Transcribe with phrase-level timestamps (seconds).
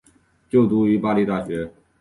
[0.03, 0.03] 曾
[0.49, 1.71] 就读于巴黎大学。